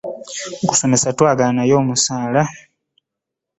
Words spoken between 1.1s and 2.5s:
twagala naye omusaala!